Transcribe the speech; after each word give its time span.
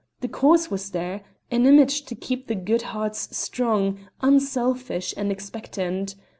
the 0.21 0.27
cause 0.27 0.71
was 0.71 0.89
there, 0.89 1.21
an 1.51 1.67
image 1.67 2.05
to 2.05 2.15
keep 2.15 2.47
the 2.47 2.55
good 2.55 2.81
hearts 2.81 3.37
strong, 3.37 3.99
unselfish, 4.21 5.13
and 5.15 5.31
expectant. 5.31 6.15